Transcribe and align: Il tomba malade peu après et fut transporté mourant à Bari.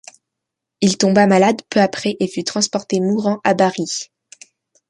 Il 0.81 0.97
tomba 0.97 1.27
malade 1.27 1.61
peu 1.69 1.79
après 1.79 2.17
et 2.19 2.27
fut 2.27 2.43
transporté 2.43 2.99
mourant 2.99 3.39
à 3.43 3.53
Bari. 3.53 3.85